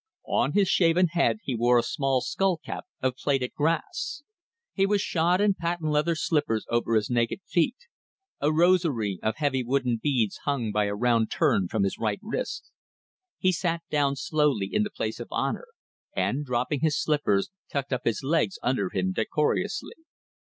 [0.25, 4.23] On his shaven head he wore a small skull cap of plaited grass.
[4.73, 7.75] He was shod in patent leather slippers over his naked feet.
[8.39, 12.71] A rosary of heavy wooden beads hung by a round turn from his right wrist.
[13.37, 15.67] He sat down slowly in the place of honour,
[16.15, 19.93] and, dropping his slippers, tucked up his legs under him decorously.